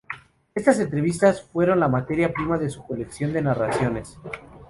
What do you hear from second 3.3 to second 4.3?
de narraciones.